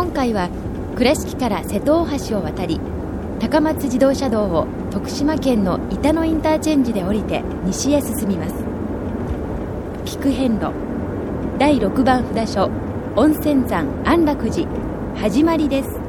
[0.00, 0.48] 今回は
[0.96, 2.80] 倉敷から瀬戸大橋を渡り
[3.38, 8.54] 高松自動車道を徳島県の板野インターチェンジで降りて西へ進みます。
[10.06, 10.72] 菊遍路
[11.58, 12.70] 第6番札所
[13.14, 14.66] 温泉山安楽寺
[15.16, 15.99] 始まりです。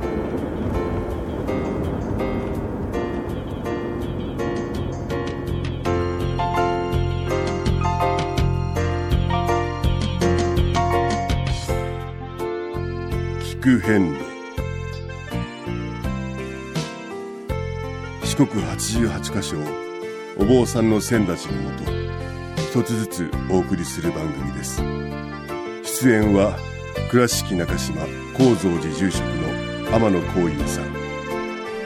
[19.00, 19.64] 88カ所を
[20.38, 21.84] お坊さんの先立ちのもと
[22.58, 24.82] 一つずつお送りする番組です。
[25.84, 26.58] 出演は
[27.10, 28.02] 倉敷中島
[28.38, 30.94] 高蔵寺住職の天野幸雄さん。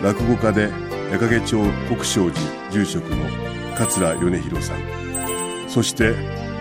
[0.02, 0.70] 落語家で
[1.12, 2.42] 矢掛町国商寺
[2.72, 3.26] 住職の
[3.76, 4.80] 桂米広さん。
[5.68, 6.16] そして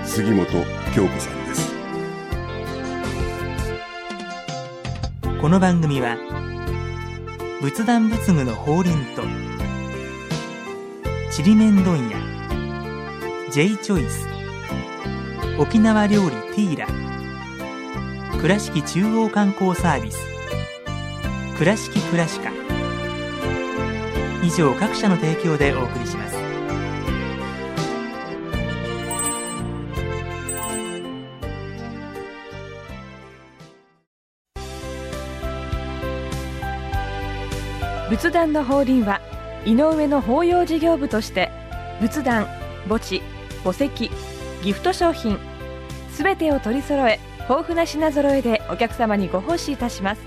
[0.05, 0.47] 杉本
[0.95, 1.73] 京子さんです。
[5.41, 6.17] この番組は
[7.61, 9.23] 仏壇仏具の法輪と
[11.35, 12.17] ちりめん問屋。
[13.51, 14.29] J チョイス
[15.59, 16.87] 沖縄料理ティーラ。
[18.41, 20.19] 倉敷中央観光サービス。
[21.59, 22.51] 倉敷倉歯科
[24.45, 26.37] 以上各社の提供でお送りします。
[38.09, 39.21] 仏壇の法輪は
[39.67, 41.51] 井上の法要事業部として
[42.01, 42.47] 仏壇
[42.89, 43.23] 墓地
[43.65, 44.11] 墓石
[44.63, 45.39] ギフト商品
[46.13, 50.23] すべてを取り揃え豊富な品揃えでお客様にご奉仕いたします。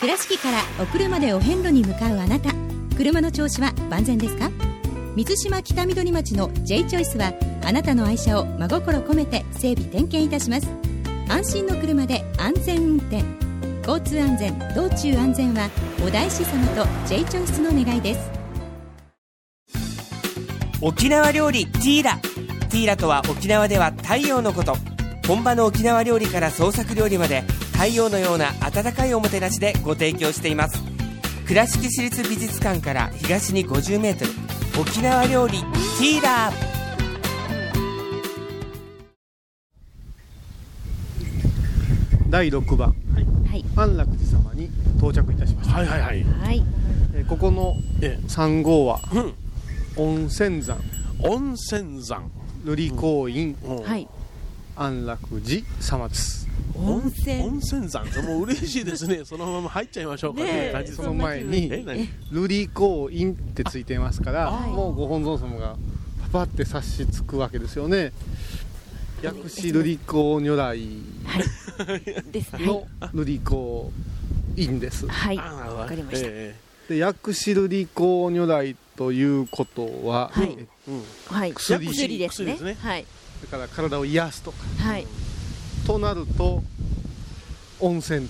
[0.00, 2.50] 倉敷からお車でお遍路に向かうあなた
[2.96, 4.50] 車の調子は万全ですか？
[5.16, 7.32] 水島北緑町の J チョイスは
[7.64, 10.68] あなたの愛車を真心込めて整備点検いたします。
[11.28, 13.43] 安心の車で安全運転。
[13.86, 15.68] 交通安全道中安全は
[16.02, 18.30] お大師様と J チョイスの願いです。
[20.80, 22.16] 沖縄料理ティーラ。
[22.70, 24.76] ティーラとは沖縄では太陽のこと。
[25.28, 27.42] 本場の沖縄料理から創作料理まで
[27.72, 30.82] 太陽のような温かいおもてなしでご提供しています。
[31.46, 36.50] 倉敷市立美術館から東に 50m 沖縄料理ティーラ。
[36.50, 36.73] ー
[42.34, 43.64] 第6番、はい。
[43.76, 44.64] 安楽寺様に
[44.98, 46.24] 到着いたしました、はいはいはい。
[46.24, 46.64] はい。
[47.14, 49.34] えーここのえ3号はうん。
[49.96, 50.80] 温泉山。
[51.20, 52.28] 温泉山。
[52.64, 53.82] 瑠璃光院うん。
[53.84, 54.08] はい。
[54.74, 56.48] 安楽寺様です。
[56.74, 57.40] 温泉。
[57.44, 58.04] 温泉山。
[58.24, 59.20] もう嬉しいですね。
[59.24, 61.02] そのまま入っちゃいましょうかという感じです。
[61.04, 61.70] その前に
[62.32, 65.76] 瑠璃光院ってついてますからあもうご本尊様が
[66.32, 68.12] パパって察しつくわけですよね
[69.24, 70.78] 薬師瑠璃光如来
[72.30, 72.66] ですね。
[72.66, 73.90] の瑠璃光
[74.56, 75.08] 院です。
[75.08, 75.36] はい。
[75.38, 76.26] わかりました。
[76.28, 76.54] え
[76.90, 81.54] で薬師瑠璃光如来ということは、はい。
[81.54, 82.52] 薬薬ですね。
[82.52, 82.76] 薬ですね。
[82.78, 83.06] はい。
[83.42, 84.58] だから体を癒すとか。
[84.78, 85.06] はい。
[85.86, 86.62] となると
[87.80, 88.28] 温泉。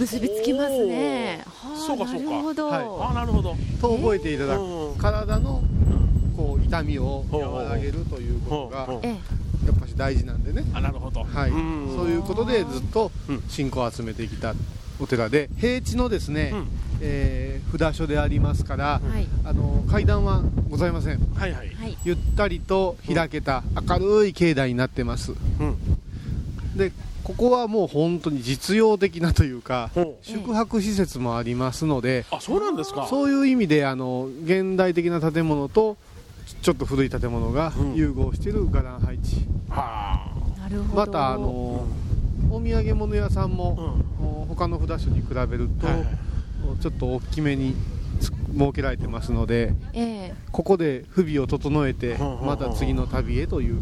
[0.00, 1.44] 結びつきますね。
[1.46, 2.30] はあそうかそうか。
[2.30, 3.10] なるほど、はい。
[3.10, 3.56] あなるほど。
[3.80, 5.62] と覚えていただく、うん体の
[6.36, 8.88] こう痛みを和らげるということが
[9.96, 11.24] 大事なんでね、あなるほど。
[11.24, 14.54] はい、うんそういうことでずっとうん信仰を集めてきた
[15.00, 16.68] お寺で平地のですね、うん
[17.00, 21.74] えー札所でありますから、えはいあの階段はございませんはいはい。
[21.74, 25.76] はいゆったりと開けた明るい境内になってますうん。
[26.76, 26.92] で
[27.24, 29.90] ここはもう本当に実用的なというか。
[30.22, 33.08] 宿泊施設もありますので、あそうなんですか。
[33.08, 35.96] そういう意味であの現代的な建物と
[36.62, 41.48] ちょっと古い建物がうん融合している伽藍配置、はなるほどまたあの
[42.50, 43.46] お土産物屋さんあ。
[43.46, 44.24] うも、ん。
[44.24, 46.06] お他の札所に比べると、はいはい
[46.80, 47.95] ちょっと大きめにつ
[48.56, 50.34] 設けられてますのでええ。
[50.50, 53.76] ここで不備を整えてまた次の旅へという。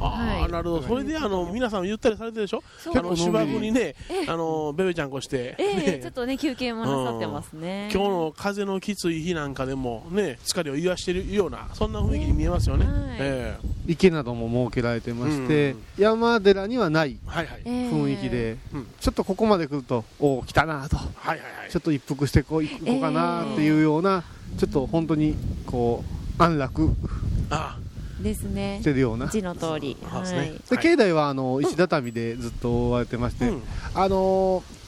[0.00, 0.08] ああ、
[0.42, 0.52] はい。
[0.52, 0.82] なるほど。
[0.82, 2.62] それで、あの、皆さんゆったりされてるでしょ？
[2.94, 4.30] あの、芝生にねえ、え。
[4.30, 5.98] あの、ベベちゃんこして、ええね。
[6.02, 7.88] ちょっとね休憩もなさってますね。
[7.92, 12.94] 今日の風のきつい日なんかでもね疲れを癒しているようなそんな雰囲気に見えますよね、はい。
[13.20, 18.86] え池なども設けられてまして、うん山寺にはないえはいはい、ええ雰囲気で、うん。
[19.00, 20.96] ちょっとここまで来るとおお来たなと。
[20.96, 21.70] はいはいはい。
[21.70, 24.17] ちょっと一服してこう行こうかなっていうような、
[24.56, 25.36] ちょっと本当に
[25.66, 26.04] こ
[26.38, 26.94] う安楽
[27.50, 27.78] あ。
[28.20, 28.78] ですね。
[28.80, 29.28] してるような。
[29.28, 29.96] 字の通り。
[30.10, 30.38] そうですね。
[30.38, 30.48] はい。
[30.48, 30.84] で、はい。
[30.84, 33.62] 境内はあの石畳でずっと覆われてまして、うん。
[33.94, 34.78] あのー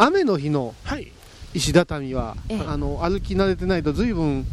[0.00, 1.12] 雨の日のはい。
[1.54, 2.60] 石畳は、ええ。
[2.66, 4.46] あの歩き慣れてないと随分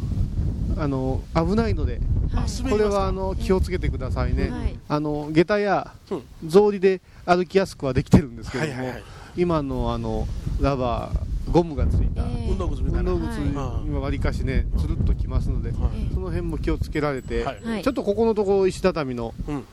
[0.77, 1.99] あの危ないので
[2.33, 2.69] はい。
[2.69, 4.79] これはあの気をつけてくださいね、はい。
[4.89, 6.23] あの下駄やうん。
[6.49, 9.03] 草履で歩きやすくはできてるんですけれども、はいはいはい
[9.37, 10.27] 今のあの
[10.61, 12.49] ラバーゴムがついた、ええ。
[12.49, 13.11] 運動靴みたいな。
[13.11, 13.87] 運動靴はい。
[13.87, 16.13] 今わりかしねつるっときますので、はい。
[16.13, 17.45] その辺も気をつけられて、
[17.83, 19.65] ちょっとここのところ石畳のうん。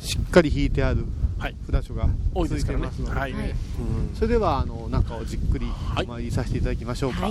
[0.00, 1.04] しっかり引いてある
[1.38, 1.56] はい。
[1.70, 2.84] 札所が多いついですからね。
[2.84, 3.34] てますので、はい、
[4.14, 6.04] それではあの中をじっくりはい。
[6.06, 7.30] お参りさせていただきましょうか、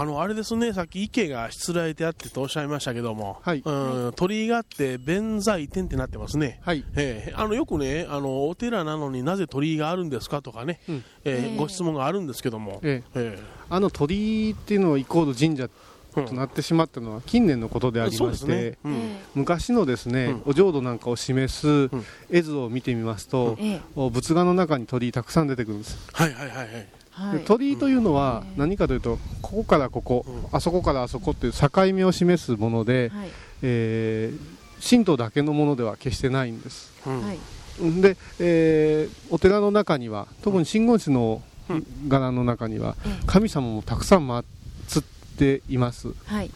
[0.00, 3.62] あのあれですね、さっき池がしつらえてあってとおっしゃいましたけども、はい。
[3.62, 3.70] う
[4.08, 6.58] ん鳥居があって弁財天ってなってますね。
[6.62, 6.86] はい。
[6.96, 10.94] ええあのよくねあの、お寺なのになぜ鳥居があるんですかとかね、うん。
[10.96, 11.56] ええええ。
[11.58, 13.36] ご質問があるんですけども、ええ。
[13.36, 13.38] え
[13.68, 15.68] あの鳥居っていうのはイコール神社
[16.16, 18.92] えとなってしまったのは近年のことでありまして、ね、うん。
[18.94, 20.42] え昔のですね、うん。
[20.46, 21.90] お浄土なんかを示す
[22.30, 23.80] 絵図を見てみますと、ええ。
[23.96, 26.88] お仏画の中に鳥居たくさん出てくるんです、はいはいはいはい、
[27.20, 27.38] はい。
[27.38, 30.42] で鳥居というのは何かというとここからここ、うん。
[30.52, 33.28] あそこからあそこっていう境目を示すもので、はい。
[33.62, 36.90] えー神道だけのものでは決してないんです。
[37.06, 37.20] うん。
[37.22, 37.38] はい。
[38.00, 41.86] で、えーお寺の中には特に真言宗のうん。
[42.08, 44.40] 柄の中にはええ神様もたくさん祀
[45.00, 45.19] って
[45.68, 46.12] います。
[46.26, 46.50] はい。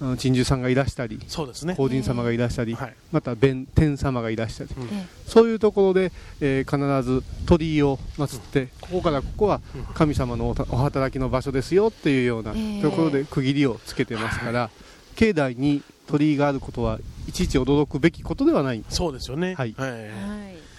[0.00, 2.94] あの鎮守さんがいらしたりそうですね、皇人様がいらしたり、はい。
[3.12, 4.70] また弁天様がいらしたり。
[4.92, 9.60] えそういうところで、えー必ず鳥居を祀って、ここからここは
[9.94, 14.70] 神様のお働きの場所ですよっていうようなええところで区切りをつけてますから、
[15.16, 16.98] 境内に鳥居があることは
[17.28, 18.84] いちいち驚くべきことではない。
[18.88, 19.74] そうですよね、はい。
[19.78, 20.70] えはい。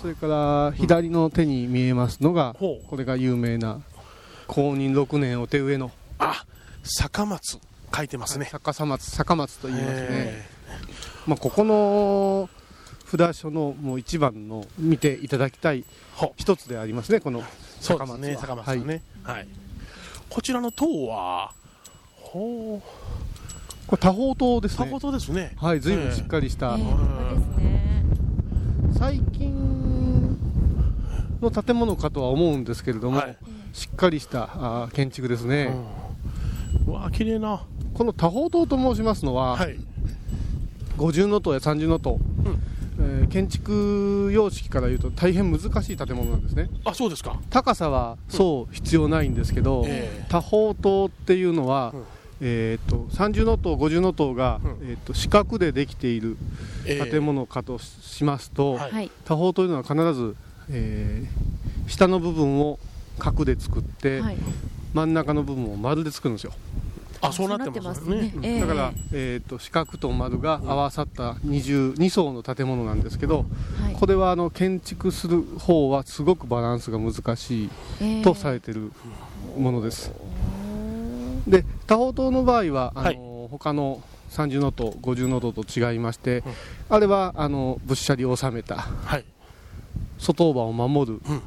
[0.00, 2.88] それから左の手に見えますのが、ほう。
[2.88, 3.80] これが有名な
[4.48, 6.44] 公認6年お手植えのあ
[6.82, 7.58] 坂松
[7.94, 10.44] 書いてますね、逆さ松坂松と言いますね、え
[11.26, 12.48] まあ、ここの
[13.04, 15.84] 札所のもう一番の見ていただきたい
[16.36, 17.44] 一つでありますねこの
[17.80, 18.18] 坂松は。
[18.18, 19.48] ね坂松はね、はい。
[20.30, 21.52] こちらの塔は
[22.16, 22.82] ほう。
[23.86, 24.86] これ多宝塔ですね。
[24.86, 25.52] タコ塔ですね。
[25.56, 28.04] はい随分しっかりした、ええ本当ですね。
[28.98, 30.38] 最近
[31.42, 33.36] の建物かとは思うんですけれども、はい。
[33.74, 36.01] しっかりしたあー建築ですね、うん
[36.86, 37.64] うわ綺麗な。
[37.94, 39.76] この多宝塔と申しますのは、はい。
[40.96, 42.18] 五重塔や三重塔、
[43.00, 46.68] えー建築様式から言うと大変難しい建物なんですね。
[46.84, 47.40] あそうですか。
[47.50, 50.26] 高さはそう必要ないんですけど、ええ。
[50.28, 52.04] 多宝塔っていうのは、うん。
[52.42, 54.70] えー、と三重塔五重塔が、うん。
[54.82, 56.36] えー、と四角でできている
[56.86, 57.10] ええ。
[57.10, 58.92] 建物かとしますと、はい。
[58.92, 59.10] はい。
[59.24, 60.36] 多宝というのは必ず、
[60.70, 61.52] えー
[61.88, 62.78] 下の部分を
[63.18, 64.36] 角で作って、はい
[64.94, 66.52] 真ん中の部分を丸で作るんですよ。
[67.24, 68.22] あそうなってますよね。
[68.22, 68.60] ねええ。
[68.60, 73.46] だから、えー、と四角と丸が合わさった二重二層の建物なんですけど
[73.80, 73.94] はい。
[73.94, 78.22] これはあの建築する方はすごくバランスが難しいええ。
[78.22, 78.92] とされてる
[79.56, 80.10] ものです。
[81.46, 83.48] で多宝塔の場合はあの、はい。
[83.50, 86.42] 他の三重塔五重塔と違いまして、
[86.88, 89.24] あれはあの仏舎利を収めたはい。
[90.18, 91.42] 外場を守るうん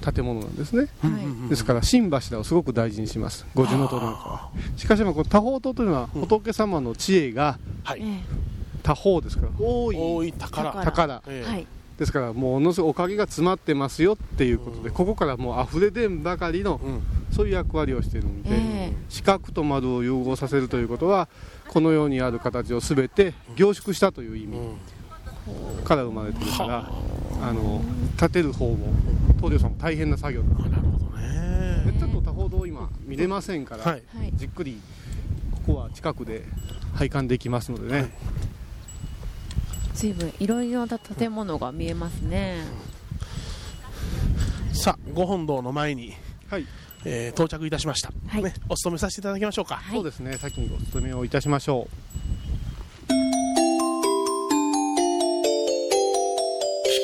[0.00, 1.08] 建物なんですね、は
[1.46, 1.48] い。
[1.48, 3.46] ですから新柱をすごく大事にします。
[3.54, 4.50] 五重塔なんかは。
[4.76, 6.20] しかしまあこの多宝塔というのはうん。
[6.22, 8.00] 仏様の知恵がはい。
[8.02, 8.22] え
[8.82, 9.52] 多宝ですから。
[9.58, 9.96] 多い。
[9.96, 10.72] 多い宝。
[10.72, 11.22] 宝。
[11.98, 14.94] ですからものすごいおかげが詰まってますよっていうことで、うん。
[14.94, 17.02] ここからもう溢れ出んばかりのうん。
[17.30, 21.28] そういう役割をしているので、え四角と丸を融合させるということは
[21.68, 25.84] このようにある形を全て凝縮したという意味うん。
[25.84, 26.90] から生まれてるから、
[27.42, 27.82] あの
[28.18, 28.92] 建てる方も
[29.36, 31.98] 東條さんも大変な作業なるほどね。
[31.98, 34.02] ちょっと他ほど今見れませんから、はい。
[34.16, 34.32] はい。
[34.34, 34.80] じっくり
[35.66, 36.44] ここは近くで
[36.94, 38.10] 拝観できますのでね、
[39.94, 42.64] 随分いろいろな建物が見えますね。
[44.72, 46.14] さあご本堂の前に、
[46.48, 46.66] はい。
[47.04, 48.42] えー到着いたしました、はい。
[48.42, 49.94] ね、お勤めさせていただきましょうか、はい。
[49.94, 50.36] そうですね。
[50.36, 52.09] 先にご説明をいたしましょ聞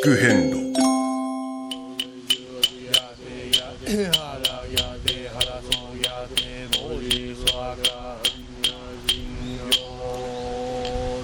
[0.07, 0.67] く変路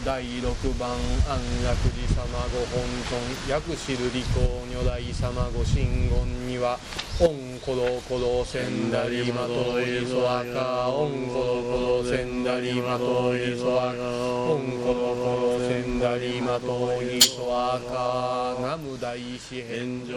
[0.04, 0.90] 第6番
[1.30, 6.76] 安楽寺様ご本尊薬師瑠璃光如来様ご神言には
[7.20, 18.41] オンコロコロセンダリマトイソアカオンコロコロセンダリマトイソアカオンコロコロセンダリマトイソアカ
[18.72, 20.16] ナム大師返上。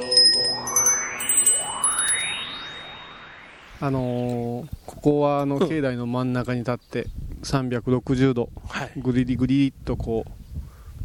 [3.82, 7.08] あのーここはあの境内の真ん中に立って
[7.44, 8.94] 360度はい。
[8.96, 10.32] ぐりりぐりりっとこう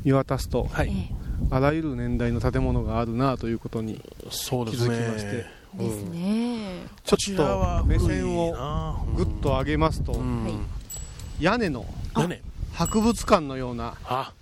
[0.05, 1.15] 見渡すとはい、え
[1.51, 4.95] あらゆる年代の建物があるなということにそうですね。
[4.97, 5.31] 気づきまして。
[5.75, 6.87] ですね。
[7.03, 10.23] ちょっと目線をぐっと上げますと、
[11.41, 11.85] 屋根の
[12.17, 12.41] 屋根。
[12.75, 14.33] 博物館のようなあ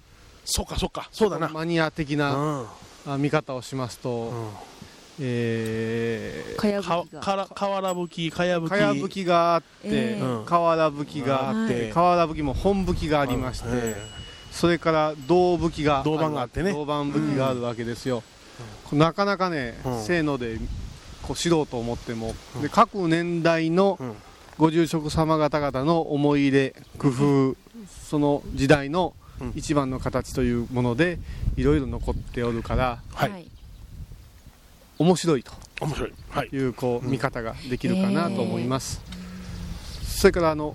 [0.45, 1.09] そうかそうか。
[1.11, 1.49] そうだな。
[1.49, 4.33] マニア的な、あ見方をしますと、
[5.21, 7.21] えー、かやぶきが。
[7.21, 8.71] から瓦吹きかやぶき。
[8.71, 11.93] かやぶきがあって、えー瓦吹きがあって、はい。
[11.93, 13.69] 瓦吹きも本吹きがありまして、
[14.51, 16.73] それから銅吹きが銅板があってね。
[16.73, 18.23] 銅板吹きがあるわけですよ、
[18.93, 20.03] なかなかね、うん。
[20.03, 20.59] せーので
[21.23, 23.99] こう知ろうと思っても、で各年代の
[24.57, 27.57] ご住職様方々の思い入れ工夫、
[28.09, 29.15] その時代の
[29.55, 31.19] 一番の形というもので
[31.57, 33.49] いろいろ残っておるから、はい。
[34.99, 35.53] 面白いと。
[35.81, 39.01] 面白い、はい、いうこう見方ができるかなと思います、
[40.03, 40.75] それからあの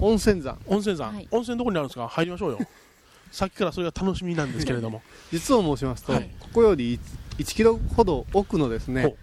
[0.00, 0.56] 温泉山。
[0.66, 2.06] 温泉山、温泉どこにあるんですか？
[2.06, 2.58] 入りましょうよ。
[3.32, 5.02] さっきからそれが楽しみなんですけれども。
[5.32, 6.30] 実を申しますと、はい。
[6.38, 7.00] ここより
[7.38, 9.14] 1キロほど奥のですね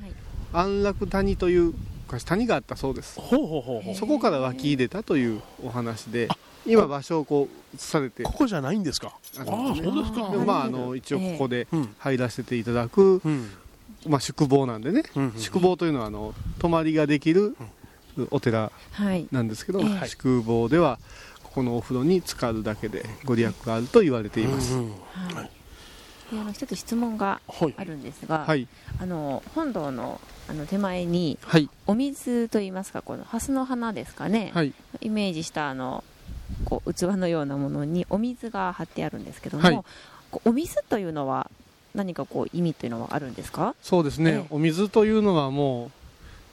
[0.51, 1.73] 安楽谷という
[2.07, 3.19] 昔谷があったそうです。
[3.19, 3.95] ほうほうほうほう。
[3.95, 6.27] そこから湧き出たというお話で
[6.65, 8.23] 今場所をこう移されて。
[8.23, 9.13] ここじゃないんですか？
[9.39, 10.29] ああそうですか。
[10.31, 11.67] でもまああの一応ここで
[11.99, 13.21] 入らせていただく、
[14.07, 15.03] まあ、宿坊なんでね、
[15.37, 17.55] 宿坊というのはあの泊まりができる
[18.31, 19.27] お寺はい。
[19.31, 20.07] なんですけど、ええ。
[20.07, 20.99] 宿坊では
[21.43, 24.75] ここのお風呂に浸かるだけでご利益があると言われています、
[26.31, 27.41] であの一つ質問が
[27.77, 28.67] あるんですが、はい。
[28.99, 31.69] あの本堂のあの手前に、はい。
[31.87, 34.73] お水といいますかこの蓮の花ですかね、はい。
[35.01, 36.03] イメージしたあの
[36.73, 39.81] こう器のようなものにお水が張ってあるんですけども、はい。
[40.45, 41.51] お水というのは
[41.93, 43.75] 何かこう意味というのはあるんですか？
[43.83, 45.91] そうですね、お水というのはも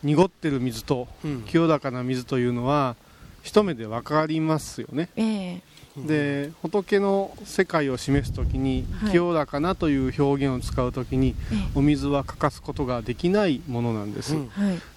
[0.04, 1.08] う濁ってる水と
[1.46, 2.96] 清らかな水というのは
[3.42, 5.62] 一目で分かりますよね、え
[6.06, 9.10] で仏の世界を示す時に、はい。
[9.10, 11.34] 清らかなという表現を使う時に、
[11.74, 14.46] お水は欠かすことができないものなんです、はい。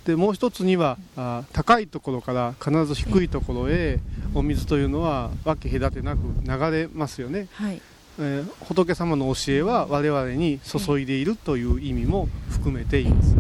[0.06, 4.00] でもう一つにはあ高いところから必ず低いところへ
[4.34, 7.82] お水というのは分け隔てなく流れますよね、はい。
[8.20, 13.36] えー仏様の教えは我々に注いでいるという意味も含めています、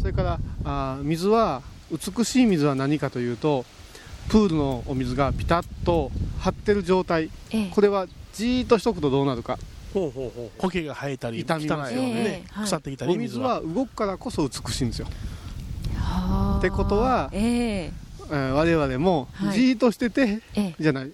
[0.00, 3.64] それからあ水は美しい水は何かというと
[4.28, 7.70] プールのお水がピタッと張ってる状態、ええ。
[7.70, 9.58] これはじーっとしとくとどうなるか。
[9.92, 10.60] ほうほうほう。
[10.60, 12.08] 苔が生えたり傷みますよね。
[12.08, 15.06] 汚いよね、腐ってきたりお水は動くからこそ美しいんですよ。
[16.58, 17.42] ってことは、ええ。
[17.86, 17.94] えー
[18.52, 19.58] 我々もはい。
[19.58, 20.74] じーっとしてて、ええ。
[20.80, 21.12] じゃない、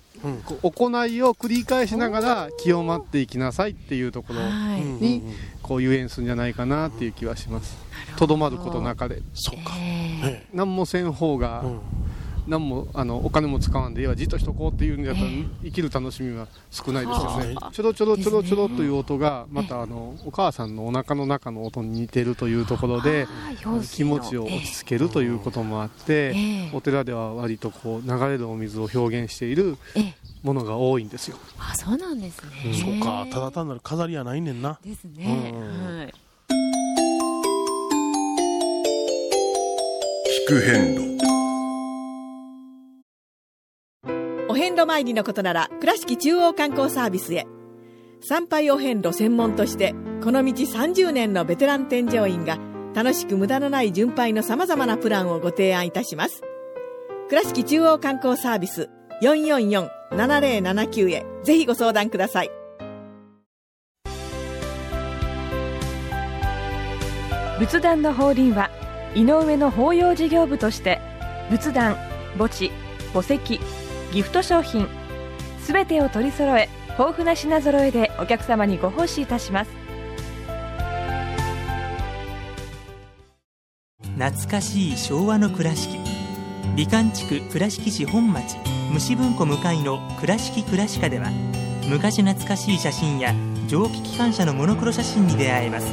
[0.62, 4.80] 行いを繰り返しながら清まっていきなさいっていうところはい。
[4.80, 5.24] に
[5.60, 7.76] こう遊園するんじゃないかなっていう気はします。
[8.16, 9.72] とどまることなかでそうか、
[10.54, 11.64] 何もせん方が、
[12.50, 15.28] 何もあのお金も使わんでいいわじっとしとこうっていうんだったら、
[15.62, 17.54] 生きる楽しみは少ないですよね。
[17.54, 23.28] はあちょろちょろちょろちょろという音がまたあのお母さんのお腹の中の音に似てるというところで
[23.62, 26.34] 用気持ちを落ち着けるということもあって、
[26.72, 29.78] お寺では割とこう流れるお水を表現している
[30.42, 31.36] ものが多いんですよ。
[31.56, 32.74] あそうなんですね。
[32.74, 34.80] そうかただ単なる飾りやないねんな。
[34.84, 36.14] ですね、はい。
[40.48, 41.19] 聞く変路
[44.70, 47.48] 遍路参りのことなら倉敷中央観光サービスへ
[48.20, 52.56] 参拝お遍路専門としてこの道30年のベテラン添乗員が
[52.94, 56.42] 楽しく無駄のない巡拝のさまざまなプランをご提案いたします
[57.28, 58.90] 倉敷中央観光サービス
[59.22, 62.50] 444-7079へぜひご相談ください
[67.58, 68.70] 仏壇の法輪は
[69.16, 71.00] 井上の法要事業部として
[71.50, 71.96] 仏壇
[72.38, 72.70] 墓地
[73.12, 73.58] 墓石
[74.12, 74.88] ギフト商品。
[75.60, 79.70] すべてを取り揃え豊富な品揃えでお客様にご奉仕いたします。
[84.18, 85.98] 懐かしい昭和の倉敷。
[86.76, 88.56] 美観地区倉敷市本町
[88.92, 91.30] 虫文庫向かいの「倉敷倉歯科」では
[91.88, 93.34] 昔懐かしい写真や
[93.66, 95.86] 蒸気機関車のモノクロ写真に出会えます。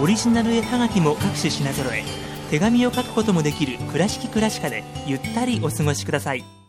[0.00, 2.04] オリジナル絵はがきも各種品揃え
[2.50, 6.61] 手紙を書くこともできる「倉敷倉歯科」でゆったりお過ごしください。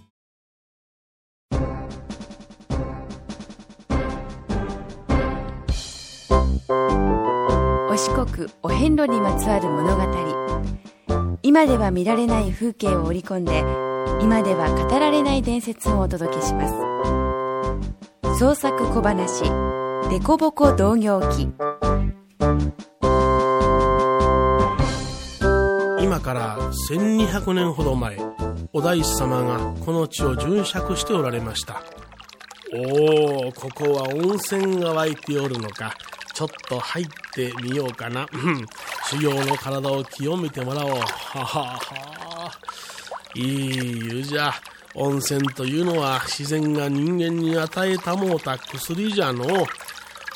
[8.61, 10.03] お遍路にまつわる物語
[11.41, 13.59] 今では見られない風景を織り込んで
[14.21, 19.43] 今では語られない伝説をお届けします創作小話
[20.09, 21.49] 「デコボコ同業記」
[26.01, 26.57] 今から
[26.89, 28.17] 1200年ほど前
[28.71, 31.83] お大師様がこの地を巡釈しておられました
[32.73, 35.93] おおここは温泉が湧いておるのか
[36.33, 38.27] ちょっと入ってみようかな。
[39.05, 40.91] 修行の体を清めてもらおう。
[40.91, 42.51] ははは。
[43.35, 44.53] いい湯じゃ。
[44.95, 49.45] 温泉というのは自然が人間に与えたもうた薬じゃの。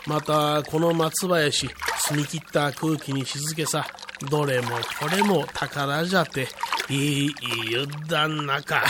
[0.08, 3.86] また、この松林、澄み切った空気に静けさ、
[4.30, 6.48] どれもこれも宝じゃて、
[6.90, 7.36] いい
[7.70, 8.84] 湯だなか。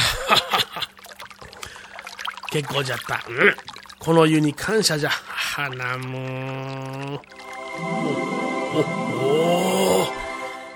[2.52, 3.24] 結構じゃった。
[3.28, 3.56] うん。
[4.00, 5.12] この湯に感謝じゃ。
[5.58, 7.20] 花も。
[8.76, 10.08] お、お、お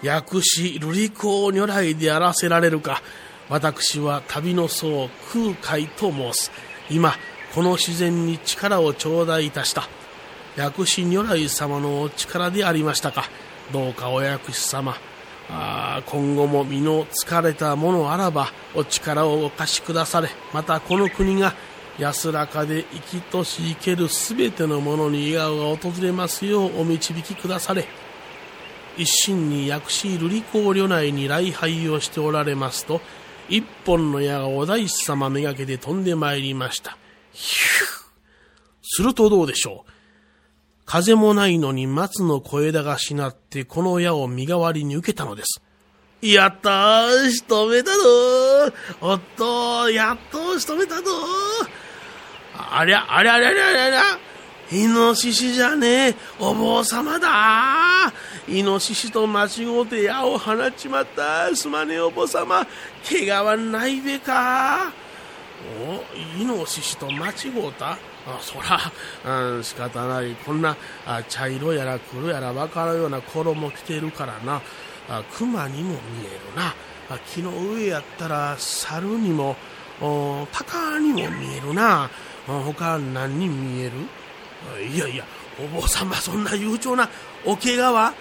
[0.01, 3.03] 薬師瑠璃光如来であらせられるか。
[3.47, 6.51] 私は旅の僧空海と申す。
[6.89, 7.13] 今、
[7.53, 9.87] この自然に力を頂戴いたした。
[10.55, 13.25] 薬師如来様のお力でありましたか。
[13.71, 14.95] どうかお薬師様、
[15.47, 21.53] あ今後も身の疲れたものあらばお力をお貸しくだされまたこの国が
[21.99, 27.85] 安らかで生きとし生けるすべてのものに笑顔が訪れますようお導きくだされ。
[28.97, 33.01] 一心に薬師瑠璃光旅内に礼拝をしておられますと
[33.47, 36.97] 一本の矢がお大師様めがけて飛んでまいりました。
[37.31, 38.01] ヒュー。
[38.83, 39.91] するとどうでしょう？
[40.85, 45.61] 風もないのに松の小枝がしなってこの矢を身代わりに受けたのです。
[46.21, 48.73] やったー仕留めたぞー。
[49.01, 51.80] おっとやっと仕留めたぞー。
[52.71, 54.01] ありゃ、ありゃありゃありゃありゃありゃ
[54.71, 57.27] イノシシじゃねえ、お坊様だ
[58.47, 61.53] イノシシと間違うて矢を放っちまった。
[61.53, 62.65] すまねえお坊様。
[63.07, 64.93] 怪我はないべか。
[65.85, 67.91] お、イノシシと間違うた
[68.25, 70.33] あそら、うん、仕方ない。
[70.45, 74.61] こんなあ茶色やら黒やら分かるような衣着てるからな。
[75.09, 76.73] あ熊にも見えるな。
[77.09, 79.57] あ木の上やったら猿にも、
[79.99, 82.09] お鷹にも見えるな。
[82.47, 83.91] 他何に見える？
[84.93, 85.25] いやいや、
[85.59, 87.09] お坊様そんな悠長な
[87.45, 88.13] お怪我は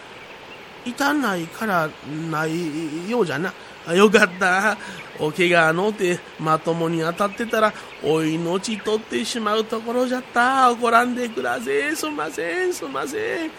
[0.87, 1.91] 痛ないから
[2.31, 3.53] ないようじゃな。
[3.95, 4.77] よかった。
[5.19, 10.71] お怪我のてまともに当たってたらお命取ってしまうところじゃった。
[10.71, 11.95] 怒らんでくだせ。
[11.95, 13.51] すんません、すんません。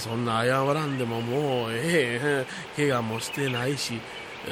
[0.00, 2.46] そんな謝らんでももうええ。
[2.76, 4.00] 怪我もしてないし、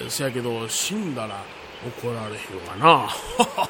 [0.09, 1.43] せやけど死んだら
[1.85, 3.09] 怒られへんわな。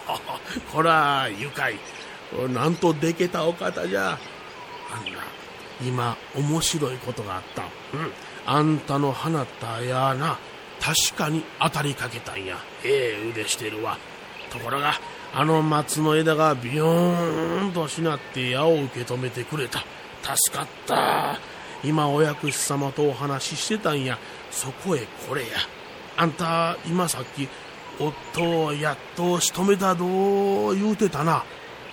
[0.73, 1.75] こら、愉快。
[2.49, 4.18] なんとでけたお方じゃ。
[4.92, 5.20] あんな、
[5.83, 7.62] 今、面白いことがあった。
[7.96, 8.12] うん。
[8.46, 10.38] あんたの放った矢な。
[10.81, 12.57] 確かに当たりかけたんや。
[12.85, 13.99] ええ腕してるわ。
[14.51, 14.94] ところが、
[15.33, 19.85] あの松の枝がビヨーンとしなって矢を受け止めてくれた。
[20.23, 21.38] 助かった。
[21.85, 24.18] 今お薬師様とお話ししてたんや。
[24.51, 25.49] そこへこれや。
[26.16, 27.49] あんた、今さっき、
[28.01, 31.45] 夫をやっと仕留めたど言うてたな。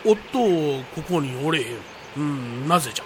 [0.06, 1.78] 夫を、ここにおれへん。
[2.18, 3.06] うん、なぜじゃ。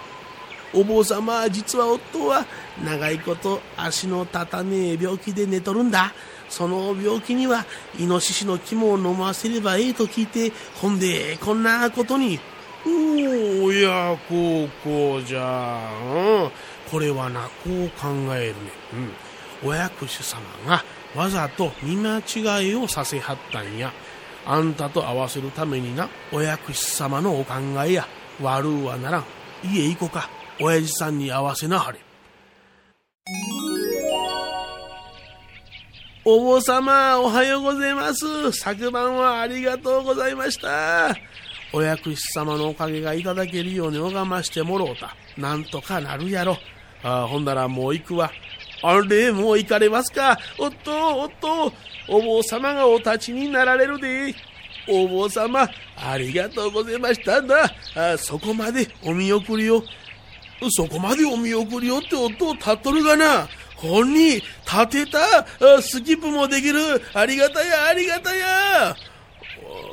[0.74, 2.46] お坊様、実は夫は
[2.82, 6.14] 長いこと足の立たねえ病気で寝とるんだ。
[6.48, 7.64] その病気には
[7.98, 12.38] イノシシの肝を飲ませればええと聞いて、ほんで、こんなことに。
[12.86, 16.50] おお、や、こうこうじゃ、うん。
[16.90, 18.54] これはな、こう考えるね。
[19.62, 19.68] うん。
[19.70, 23.92] お薬師様がわざと見間違いをさせはったんや。
[24.44, 28.06] あんたと合わせるためにな、お薬師様のお考えや。
[28.40, 29.24] 悪うはならん。
[29.64, 30.28] 家行こか。
[30.60, 31.98] 親父さんに合わせなはれ。
[36.24, 38.52] お坊様、おはようございます。
[38.52, 41.14] 昨晩はありがとうございました。
[41.72, 45.16] お薬師様のおかげがいただけるように拝ましてもろうた。
[45.36, 46.58] なんとかなるやろ。
[47.02, 48.30] あほんならもう行くわ。
[48.82, 50.38] あれ、もう行かれますか？
[50.58, 51.72] おっと、おっと、
[52.08, 54.34] お坊様がお立ちになられるで。
[54.88, 57.72] お坊様、ありがとうございましたんだ。
[57.94, 59.82] あそこまでお見送りを。
[60.70, 63.48] そこまでお見送りよって音を立っとるがな。
[63.76, 67.00] ほんに立てたスキップもできる。
[67.14, 68.96] ありがたや、ありがたや。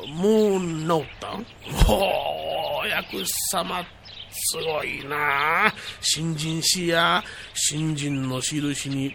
[0.07, 1.45] もう治ったん？
[1.87, 3.85] お薬師様、
[4.31, 9.11] すごいな新人氏や新人の印に、ん、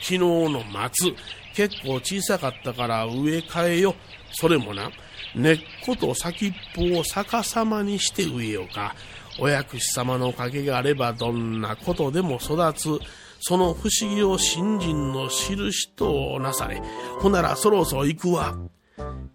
[0.00, 1.14] 昨日の松、
[1.54, 3.94] 結構小さかったから植え替えよ。
[4.32, 4.90] それもな、
[5.34, 8.94] 根っこと先っぽを逆さまにして植えようか。
[9.38, 12.98] お薬師様のおかげがあればどんなことでも育つ、
[13.40, 16.82] その不思議を新人の印となされ、
[17.20, 18.56] ほならそろそろ行くわ。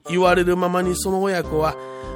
[0.10, 1.76] 言われるままにその親子は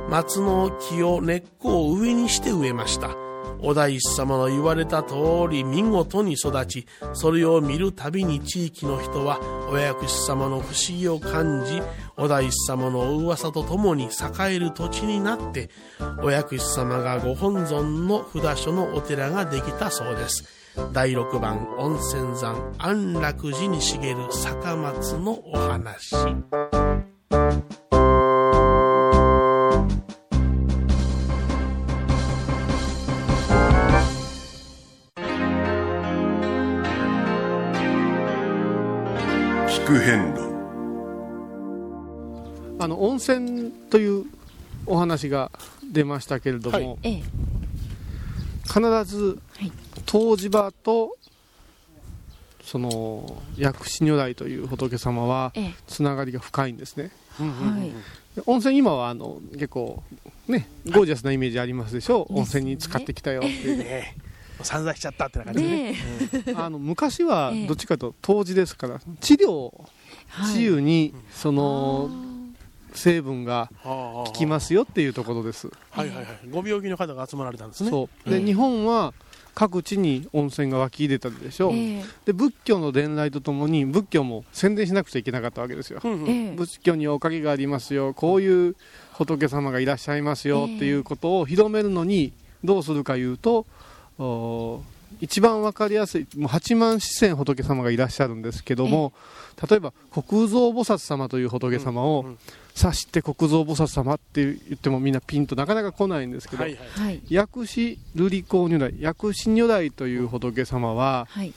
[0.09, 3.15] 松の木を根っこを上にして植えました。
[3.61, 5.15] お大師様の言われた通
[5.49, 11.81] り見事に育ち、それを見るたびに地域の人はお薬師様の不思議を感じ、
[12.17, 15.69] お大師様の噂とともに栄える土地になって、
[16.23, 20.45] お薬師様がご本尊の札所のお寺ができたそうです。
[20.93, 26.15] 第6番温泉山安楽寺に茂る坂松のお話。
[40.09, 40.41] 変路。
[42.79, 44.25] あの温泉という
[44.87, 45.51] お話が
[45.83, 47.21] 出ましたけれども、はい、
[48.63, 49.39] 必ず
[50.11, 51.15] 湯治場と
[52.69, 55.51] その薬師如来という仏様は
[55.87, 57.09] つながりが深いんですね、
[58.45, 60.03] 温泉今はあの結構
[60.47, 62.27] ねゴージャスなイメージありますでしょ？
[62.29, 63.49] う、温泉に使ってきたよって。
[63.49, 64.15] いうね
[64.61, 65.63] 散々しちゃったってな感じ。
[65.63, 65.97] でね、ね
[66.57, 69.73] あの昔はどっちかというと湯治ですから治療
[70.53, 72.11] 治癒にその
[72.93, 75.71] 成分が効きますよっていうところです。
[75.89, 76.25] はいはいはい。
[76.51, 77.89] ご病気の方が集まられたんですね。
[77.89, 78.29] そう。
[78.29, 79.13] で、日本は
[79.59, 85.99] 各地に温泉が湧き出たでしょう、えー、で仏教の伝来とともに仏教も宣伝しなくちゃいけなかったわけですよ、
[86.55, 88.13] 仏教におかげがありますよ。
[88.13, 88.77] こういう
[89.11, 92.31] 仏様がいらっしゃいますよっていうことを広めるのに
[92.63, 93.65] どうするかいうと、
[95.19, 99.11] 一番分かりやすいもう8万四千仏様がいらっしゃるんですけども、
[99.69, 102.37] 例えば国蔵菩薩様という仏様を
[102.81, 111.53] 指して国蔵菩薩様って言ってもみんなピンとなかなか来ないんですけど、はいはい、薬師瑠璃光如来薬師如来という仏様は、はい、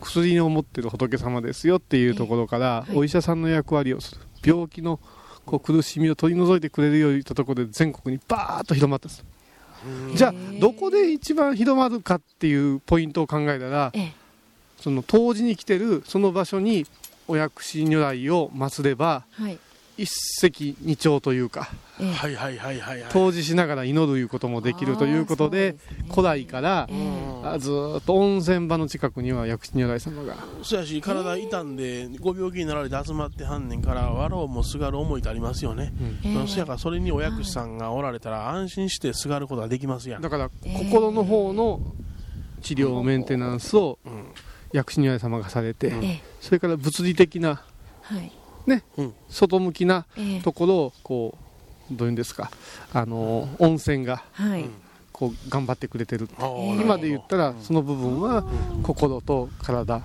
[0.00, 4.20] 薬を持ってる仏様ですよっていうところから、お医者さんの役割をする。
[4.44, 4.98] 病気の
[5.44, 9.24] こう苦しみを取り除いてくれるよういったところで全国にバーッと広まったんです。
[10.14, 13.92] じゃあどこで一番広まるかっていうポイントを考えたら、
[14.78, 16.86] その当時に来てるその場所に
[17.28, 19.58] お薬師如来を祀れば、はい、
[20.00, 30.36] 一石二鳥というか、はいはいはいはい、当時しながら祈るいうこともできるということで、ね、古代から、えー、ずっと温泉場の近くには薬師如来様が。
[30.62, 35.92] そやし体傷んでご病気になられて集まってはんねんからわろうもすがる思いとありますよね、
[36.24, 40.22] うん、そやからそれにお薬師さんがおられたら安心してすがることができますやん。
[40.22, 41.82] だから心の方の
[42.62, 44.32] 治療メンテナンスを、うん。
[44.72, 47.60] 薬師如来様がされて、うん、それから物理的な、
[48.02, 48.32] はい
[48.66, 50.06] ね、うん、外向きな
[50.42, 51.38] ところをこ
[51.90, 52.50] うどういうんですか
[52.92, 54.66] あの温泉が、はい、
[55.12, 56.28] こう頑張ってくれてる、
[56.80, 58.44] 今で言ったらその部分は
[58.82, 60.00] 心と体、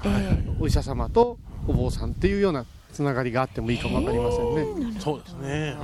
[0.60, 1.38] お医者様と
[1.68, 5.00] お坊さんっていうようなつながりがあってもいいかも分かりませんね。
[5.00, 5.78] そうですね、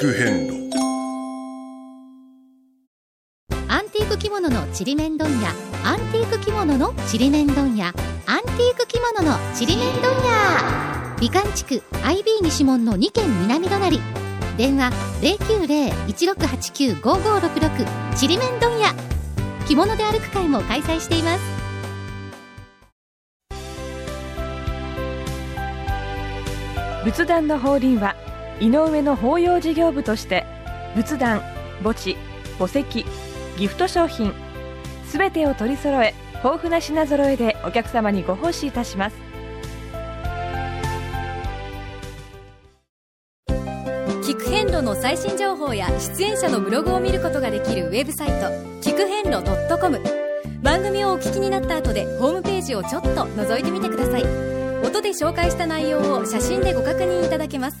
[0.00, 0.65] く変路
[4.26, 5.52] 着物のちりめん問屋
[5.84, 11.16] アンティーク着物のちりめん問屋アンティーク着物のちりめん問屋。
[11.20, 14.00] 美観地区 IB 西門の2軒南隣。
[14.56, 14.90] 電話
[16.08, 18.92] 090-1689-5566ちりめん問屋。
[19.68, 21.44] 着物で歩く会も開催しています。
[27.04, 28.16] 仏壇の法輪は
[28.58, 30.44] 井上の法要事業部として
[30.96, 31.42] 仏壇
[31.84, 32.16] 墓地
[32.58, 33.06] 墓石
[33.56, 34.32] ギフト商品。
[35.06, 39.16] すべてを取り揃え豊富な品揃えでお客様にご奉仕いたします。
[44.22, 48.34] 聞く遍路の最新情報や出演者のブログを見ることができるウェブサイト
[48.82, 49.42] 聞く遍路
[49.80, 50.00] .com
[50.62, 54.24] 番組をお聞きになった後でホームページをちょっと覗いてみてください。
[54.84, 57.78] 音で紹介した内容を写真でご確認いただけます。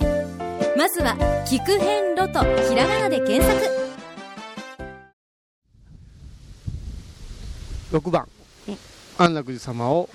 [0.76, 3.85] まずは「聞く遍路」とひらがなで検索。
[7.98, 8.28] 6番。
[9.18, 10.10] 安楽寺様を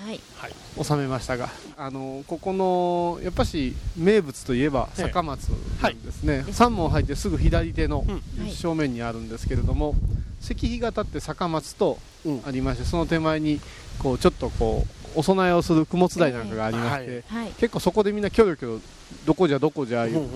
[0.80, 5.50] 収めましたが、はい、あのここのやっぱし名物といえば坂松
[5.82, 8.06] なんですね、はい、3門入ってすぐ左手の
[8.54, 9.96] 正面にあるんですけれども、
[10.40, 11.98] 石碑が立って坂松と
[12.46, 13.60] ありまして、その手前に
[13.98, 18.82] こうちょっとこうお供えをする供物台なんかがありまして、はい、結構そこでみんなキョロキョロ
[19.26, 20.28] どこじゃどこじゃいう、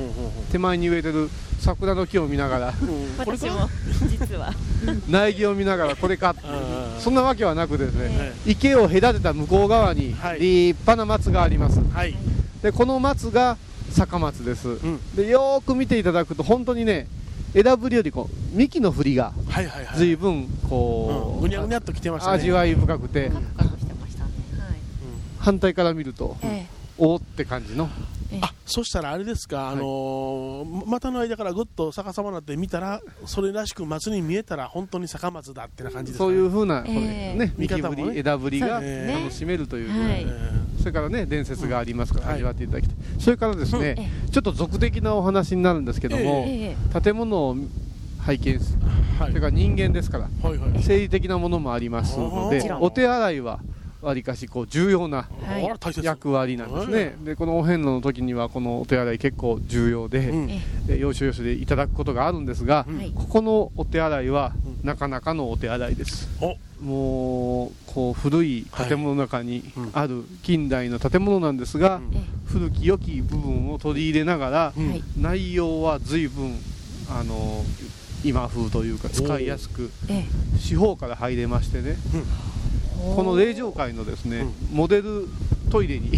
[0.51, 2.73] 手前に植えてる桜の木を見ながら、
[3.17, 3.69] 私も
[4.07, 4.53] 実は。
[5.09, 6.35] 苗木を見ながらこれか
[6.99, 10.17] そんなわけはなくですね、池を隔てた向こう側に立
[10.81, 12.15] 派な松があります、はい、
[12.61, 13.57] でこの松が
[13.91, 17.07] 坂松です、うん、でよく見ていただくと本当にね
[17.53, 19.31] 枝ぶりよりこう幹の振りが
[19.95, 23.31] 随分こう、ぐにゃぐにゃっときてました、ね、味わい深くて、
[25.45, 26.36] 反対から見ると、
[26.97, 27.88] おおって感じの、
[28.41, 40.25] あそしたらあれですか、あのー股の間からぐっと逆さまになって見たら、それらしく松に見えたら、本当に坂松だってな感じですか、そうね、いうふうな、これええね、見幹ぶり、方もね枝ぶりが楽しめるという、はい。
[40.79, 47.55] それからね、伝説がありますから、うん味わっていただきたい、それからですね、えちょっと俗的なお話になるんですけども、え建物を
[48.17, 48.75] 拝見す
[49.19, 49.29] はい。
[49.29, 53.60] それから人間ですから、はいはい生理的なものもありますのでお手洗いは
[54.06, 55.28] わりかしこう重要な
[56.02, 60.50] 役割なんですね、でこのお遍路の時には、このお手洗い、結構重要で、うん。
[60.50, 63.12] えで要所要所でいただくことがあるんですが、はい。
[63.12, 66.30] ここのお手洗いはなかなかのお手洗いです。
[66.41, 66.56] お。
[66.84, 69.63] もうこう古い建物の中に
[69.94, 74.74] ある近代の建物なんですが、え古き良き部分を取り入れながら、
[75.18, 76.54] 内容は随分
[77.10, 77.63] あの
[78.24, 80.26] 今風というか使いやすくえ
[80.60, 81.96] 四方から入れましてね、
[83.15, 85.27] この霊場会のですね、モデル
[85.71, 86.12] トイレに。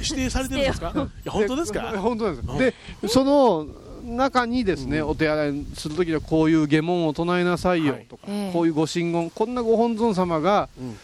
[0.00, 0.92] 指定されてるんですか？
[0.94, 1.92] いや本当ですか？
[1.98, 2.48] 本当なんです。
[2.48, 2.58] うん。
[2.58, 2.74] で
[3.08, 3.66] その
[4.04, 10.96] 中にですね、お手洗いするときにはこういう下問を唱えなさいよとか、ええこういうご神言こんなご本尊様がうん。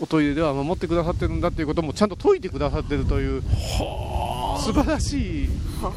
[0.00, 3.42] おトイレでは守ってくださってるんだということもちゃんと説いてくださってるという
[4.58, 5.48] 素晴らしい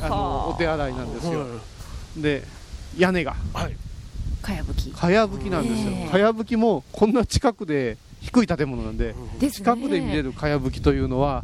[0.02, 1.48] あのお手洗いなんですよ、
[2.18, 2.44] で
[2.98, 3.36] 屋根が。
[3.54, 3.76] はい
[4.46, 4.92] かやぶき。
[4.92, 6.10] かやぶきなんですよ、ええ。
[6.10, 9.66] かやぶきもこんな近くで低い建物なんで、ですね。
[9.66, 11.44] 近くで見れるかやぶきというのは、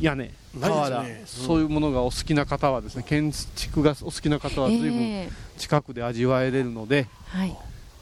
[0.00, 5.30] 屋根ないです瓦、ねそういうものがお好きな方はですね建築がお好きな方は随分ええ。
[5.58, 7.56] 近くで味わえれるので、はい。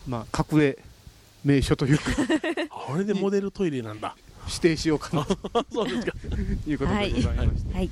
[0.08, 0.78] まあ、隠れ
[1.44, 2.04] 名所というか
[2.68, 4.16] これでモデルトイレなんだ。
[4.46, 5.38] 指定しようかなと。
[5.72, 6.12] そうですか。
[6.66, 7.90] いうことでございまして、はい。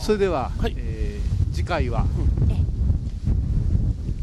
[0.00, 0.74] それでは、はい。
[0.76, 2.04] えー次回は、
[2.50, 2.54] え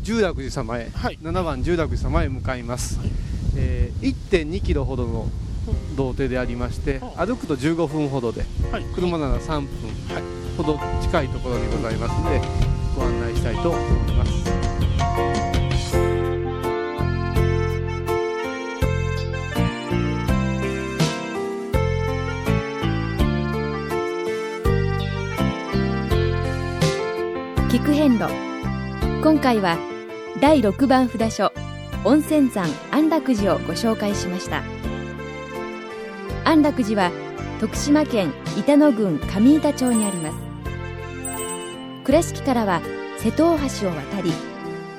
[0.01, 1.19] 十楽寺様へ、はい。
[1.21, 2.99] 7番十楽寺様へ向かいます、
[3.55, 5.27] えー1.2キロほどの
[5.95, 8.83] 道程でありまして、歩くと15分ほどで、はい。
[8.95, 9.67] 車なら3分
[10.57, 12.41] ほど近いところにございますので
[12.95, 14.31] ご案内したいと思います。
[27.69, 28.25] 聞く遍路。
[29.23, 29.90] 今回は
[30.41, 31.53] 第6番札所
[32.03, 34.63] 温泉山安楽寺をご紹介しました。
[36.43, 37.11] 安楽寺は
[37.59, 40.37] 徳島県板野郡上板町にあります。
[42.05, 42.81] 倉敷からは
[43.19, 44.33] 瀬戸大橋を渡り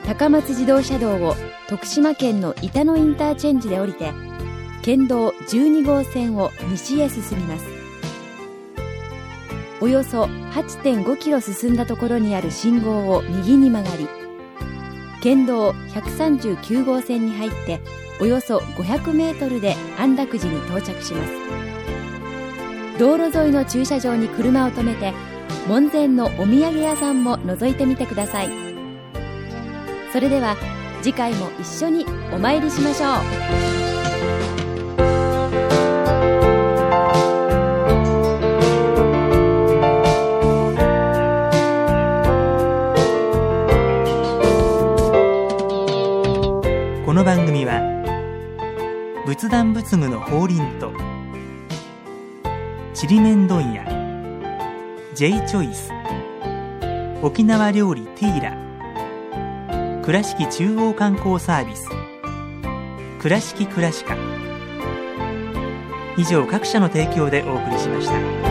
[0.07, 1.35] 高松自動車道を
[1.69, 4.13] 徳島県の板野インターチェンジで降りて
[4.83, 7.65] 県道12号線を西へ進みます。
[9.81, 14.22] およそ8.5キロ進んだところにある信号を右に曲がり
[15.23, 17.81] 県道139号線に入って
[18.21, 21.33] およそ500メートルで安楽寺に到着します。
[22.99, 25.13] 道路沿いの駐車場に車を止めて
[25.69, 28.51] 門前のお土産屋さんも覗いてみてください。
[30.13, 30.57] それでは
[31.03, 33.07] 次回も一緒にお参りしましょ
[33.99, 34.02] う。
[49.33, 50.92] 仏壇仏具の法輪と
[52.92, 53.83] ちりめん問屋
[55.14, 55.90] J チョイス
[57.23, 61.88] 沖縄料理ティーラ倉敷中央観光サービス
[63.21, 64.12] 倉敷倉敷
[66.18, 68.42] 以上各社の提供でお送りしました。